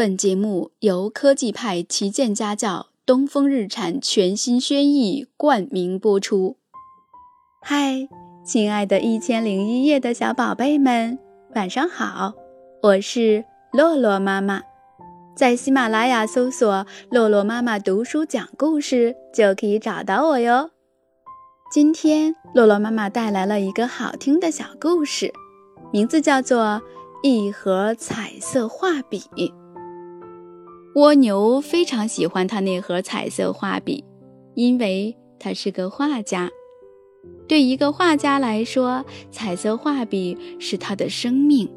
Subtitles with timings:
[0.00, 6.56] 本节目由科技派旗舰家教东风日产全新轩逸冠名播出。
[7.60, 8.08] 嗨，
[8.42, 11.18] 亲爱的一千零一夜的小宝贝们，
[11.54, 12.32] 晚上好！
[12.82, 13.44] 我是
[13.74, 14.62] 洛洛妈妈，
[15.36, 20.70] 在喜马拉雅搜索“洛洛妈妈读书讲故事”就可以找到我哟。
[21.70, 25.30] 今天，洛洛妈妈带来了一个好听的小故事，
[25.92, 26.58] 名字叫做
[27.22, 29.24] 《一盒彩色画笔》。
[30.96, 34.04] 蜗牛非常喜欢他那盒彩色画笔，
[34.54, 36.50] 因为他是个画家。
[37.46, 41.68] 对一个画家来说，彩色画笔是他的生命，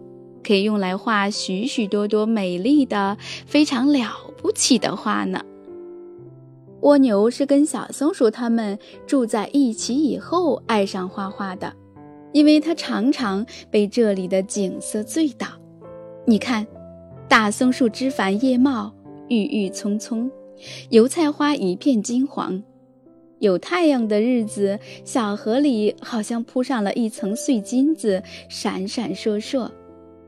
[0.44, 5.40] 可以用来画许许多多美丽的、非常了不起的画呢。
[6.82, 11.72] 蜗牛是跟小松鼠他们住在一起以后爱上画画的，
[12.32, 15.46] 因为它常常被这里的景色醉倒。
[16.26, 16.66] 你看，
[17.30, 18.92] 大松树枝繁叶茂。
[19.28, 20.30] 郁郁葱葱，
[20.90, 22.62] 油菜花一片金黄。
[23.40, 29.70] 有太阳的日子，小河里好像铺上了一层碎金子，闪闪烁烁。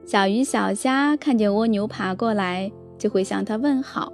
[0.05, 4.11] 小鱼小虾看见蜗牛爬过来，就会向它问好，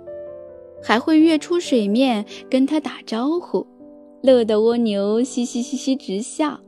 [0.84, 3.66] 还会跃出水面跟它打招呼，
[4.22, 6.60] 乐得蜗牛嘻嘻嘻嘻直笑。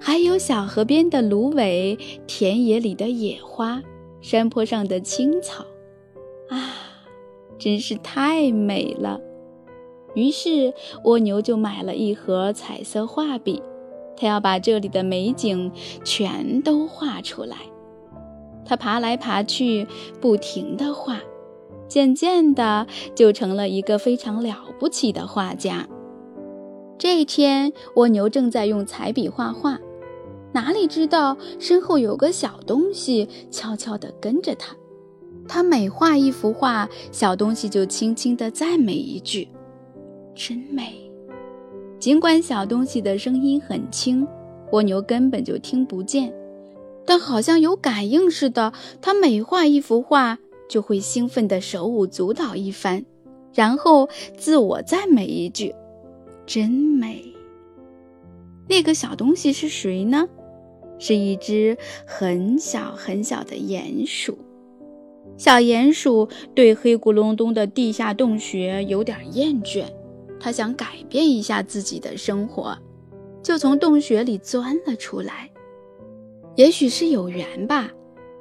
[0.00, 3.82] 还有小河边的芦苇，田野里的野花，
[4.20, 5.64] 山坡上的青草，
[6.48, 6.81] 啊！
[7.62, 9.20] 真是太美了，
[10.16, 10.74] 于是
[11.04, 13.62] 蜗牛就买了一盒彩色画笔，
[14.16, 15.70] 它要把这里的美景
[16.02, 17.58] 全都画出来。
[18.64, 19.86] 它爬来爬去，
[20.20, 21.20] 不停地画，
[21.86, 25.86] 渐渐的就成了一个非常了不起的画家。
[26.98, 29.78] 这一天，蜗牛正在用彩笔画画，
[30.52, 34.74] 哪里知道身后有个小东西悄悄地跟着它。
[35.48, 39.48] 他每画一幅画，小东西就轻轻地赞美一句
[40.34, 40.94] ：“真美。”
[41.98, 44.26] 尽管小东西的声音很轻，
[44.72, 46.32] 蜗牛根本就听不见，
[47.04, 53.04] 但好像有感应似的，他每画一幅画，就会兴奋地手舞足蹈一番，
[53.54, 55.74] 然后自我赞美一句
[56.46, 57.22] ：“真美。”
[58.68, 60.28] 那个小东西是谁呢？
[60.98, 64.38] 是一只很小很小的鼹鼠。
[65.36, 69.84] 小鼹鼠对黑咕隆咚的地下洞穴有点厌倦，
[70.38, 72.76] 它想改变一下自己的生活，
[73.42, 75.50] 就从洞穴里钻了出来。
[76.54, 77.90] 也许是有缘吧，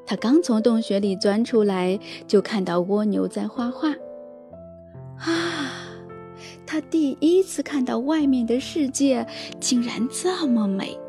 [0.06, 1.98] 它刚从洞穴里钻出来，
[2.28, 3.90] 就看到蜗牛在画画。
[5.18, 5.96] 啊，
[6.66, 9.26] 它第一次看到外面的世界
[9.60, 11.00] 竟然这么美，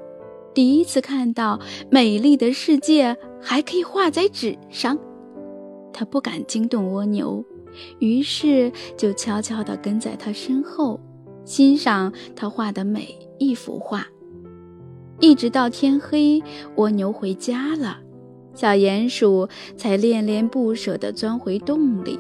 [0.55, 1.59] 第一次看到
[1.91, 4.99] 美丽的世界还可以画在纸上。
[5.93, 7.45] 他不敢惊动蜗牛，
[7.99, 10.99] 于是就悄悄地跟在他身后，
[11.45, 14.07] 欣赏他画的每一幅画。
[15.21, 16.43] 一直到天黑，
[16.77, 18.01] 蜗牛回家了，
[18.55, 22.19] 小鼹鼠才恋恋不舍地钻回洞里。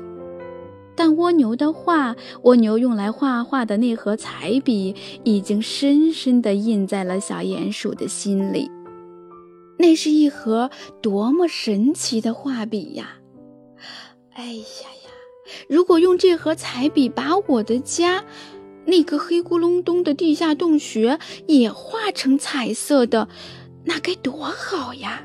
[0.94, 4.94] 但蜗牛的画，蜗牛用来画画的那盒彩笔，
[5.24, 8.70] 已经深深地印在了小鼹鼠的心里。
[9.78, 13.16] 那是一盒多么神奇的画笔呀！
[14.34, 15.10] 哎呀呀！
[15.68, 18.24] 如果用这盒彩笔把我的家，
[18.86, 23.28] 那个黑咕隆咚的地下洞穴也画成彩色的，
[23.84, 25.22] 那该多好呀！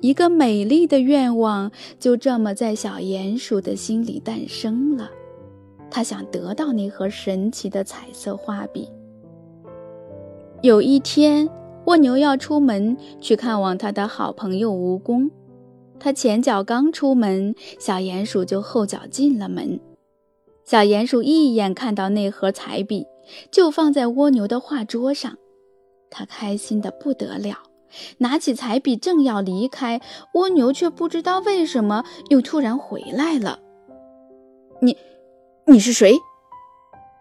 [0.00, 5.10] 一个美丽的愿望就这么在小鼹鼠的心里诞生了。
[5.90, 8.88] 他想得到那盒神奇的彩色画笔。
[10.62, 11.48] 有一天，
[11.86, 15.30] 蜗牛要出门去看望他的好朋友蜈蚣。
[16.04, 19.80] 他前脚刚出门，小鼹鼠就后脚进了门。
[20.62, 23.06] 小鼹鼠一眼看到那盒彩笔，
[23.50, 25.38] 就放在蜗牛的画桌上，
[26.10, 27.56] 他开心的不得了，
[28.18, 30.02] 拿起彩笔正要离开，
[30.34, 33.60] 蜗牛却不知道为什么又突然回来了。
[34.82, 34.98] 你，
[35.66, 36.18] 你是谁？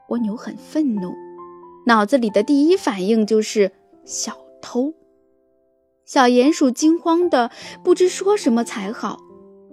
[0.10, 1.14] 蜗牛很愤怒，
[1.86, 3.72] 脑子里的第一反应就是
[4.04, 4.94] 小偷。
[6.14, 7.50] 小鼹鼠惊慌的
[7.84, 9.18] 不知说什么才好，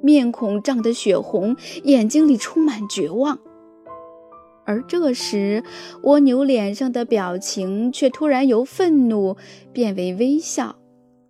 [0.02, 3.38] 面孔涨得血红，眼睛里充满绝望。
[4.64, 5.62] 而这时，
[6.04, 9.36] 蜗牛脸上的表情却突然由愤怒
[9.74, 10.76] 变为微笑。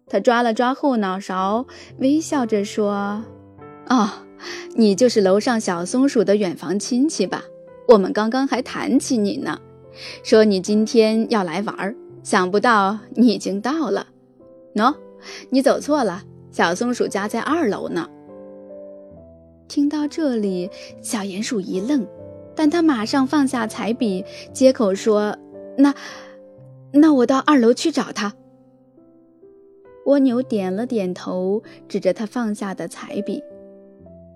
[0.07, 1.67] 他抓了抓后脑勺，
[1.99, 3.25] 微笑着说
[3.91, 4.09] ：“哦，
[4.77, 7.43] 你就是楼上小松鼠的远房亲戚吧？
[7.89, 9.59] 我们刚刚还谈起你呢，
[10.23, 14.07] 说你今天要来玩，想不到你已经到了。”
[14.75, 14.95] 喏，
[15.51, 18.09] 你走错了，小松鼠家在二楼呢。
[19.69, 20.71] 听到这里，
[21.01, 22.07] 小鼹鼠一愣，
[22.57, 25.37] 但他马上放下彩笔，接口说
[25.79, 25.95] ：“那，
[26.93, 28.33] 那我到二楼去找他。”
[30.07, 33.43] 蜗牛点了点头，指着他放下的彩笔：“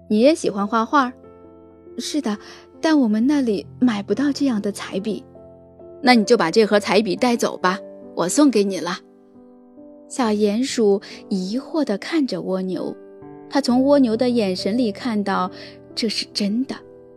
[0.09, 1.13] 你也喜欢画画
[1.99, 2.39] ？”“是的，
[2.81, 5.25] 但我们那里买不到这样的彩笔。
[6.03, 7.79] ”“那你就把这盒彩笔带走吧，
[8.15, 8.99] 我送给你了。”
[10.09, 12.95] 小鼹鼠疑惑地看着蜗牛，
[13.51, 15.51] 它从蜗牛的眼神里看到
[15.95, 16.75] 这是真的。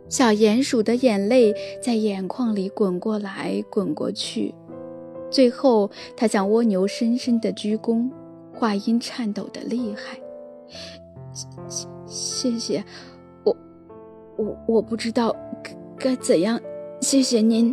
[0.08, 4.54] 小鼹鼠的眼泪在眼眶里滚过来滚过去，
[5.30, 8.10] 最后他向蜗牛深深地鞠躬。
[8.54, 10.18] 话音颤抖的厉害，
[12.08, 12.84] 谢谢谢，
[13.44, 13.56] 我
[14.36, 15.32] 我我不知道
[15.62, 16.60] 该该怎样
[17.00, 17.72] 谢谢您。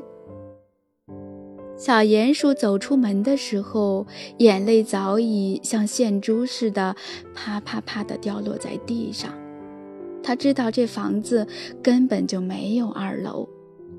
[1.77, 4.07] 小鼹鼠走出门的时候，
[4.37, 6.95] 眼泪早已像线珠似的
[7.33, 9.33] 啪啪啪的掉落在地上。
[10.23, 11.45] 他知道这房子
[11.83, 13.47] 根本就没有二楼，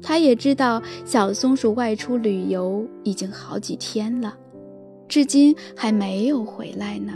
[0.02, 4.34] 他也知道小松鼠外出旅游已经好几天了。
[5.06, 7.12] 至今还没有回来呢。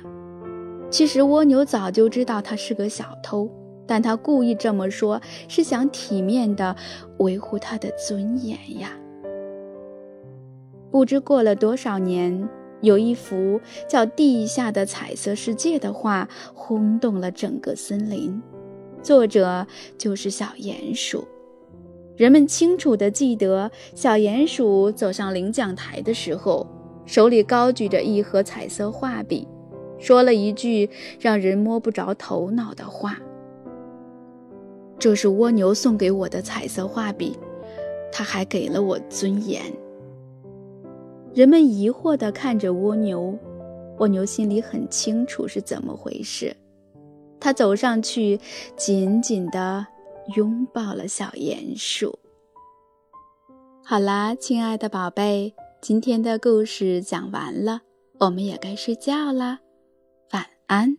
[0.90, 3.50] 其实蜗牛早就知道他是个小偷，
[3.86, 6.76] 但他故意这么说，是想体面地
[7.18, 8.90] 维护他的尊严呀。
[10.90, 12.48] 不知过了多少年，
[12.80, 18.42] 有一幅叫《地下的彩色世界》的画轰动了整个森林，
[19.02, 19.66] 作者
[19.96, 21.26] 就是小鼹鼠。
[22.16, 26.66] 人们清楚地记得，小鼹鼠走上领奖台的时候。
[27.06, 29.48] 手里高举着一盒彩色画笔，
[29.98, 30.88] 说了一句
[31.18, 33.18] 让人摸不着头脑的话
[34.96, 37.36] ：“这是蜗牛送给我的彩色画笔，
[38.12, 39.60] 它还给了我尊严。”
[41.32, 43.38] 人们疑惑地看着蜗牛，
[43.98, 46.54] 蜗牛心里很清楚是怎么回事。
[47.38, 48.38] 他走上去，
[48.76, 49.86] 紧紧地
[50.36, 52.18] 拥抱了小鼹鼠。
[53.84, 55.54] 好啦，亲爱的宝贝。
[55.80, 57.80] 今天的故事讲完了，
[58.18, 59.60] 我们也该睡觉啦，
[60.32, 60.98] 晚安。